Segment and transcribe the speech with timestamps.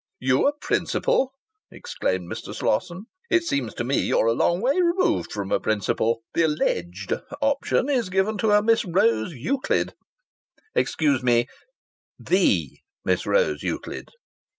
[0.19, 1.31] "You a principal!"
[1.69, 2.55] exclaimed Mr.
[2.55, 3.05] Slosson.
[3.29, 6.23] "It seems to me you're a long way removed from a principal.
[6.33, 9.93] The alleged option is given to a Miss Rose Euclid"
[10.73, 11.45] "Excuse me
[12.17, 14.09] the Miss Rose Euclid."